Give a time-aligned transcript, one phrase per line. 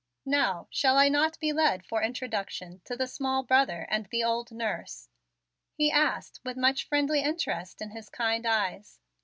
[0.25, 4.51] "Now shall I not be led for introduction to the small brother and the old
[4.51, 5.09] nurse?"
[5.75, 8.99] he asked with much friendly interest in his kind eyes.